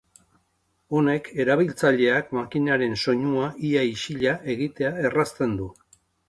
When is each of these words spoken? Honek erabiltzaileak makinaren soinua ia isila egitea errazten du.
Honek 0.99 1.27
erabiltzaileak 1.43 2.31
makinaren 2.37 2.97
soinua 3.05 3.51
ia 3.71 3.85
isila 3.91 4.35
egitea 4.55 4.95
errazten 5.05 5.55
du. 5.61 5.71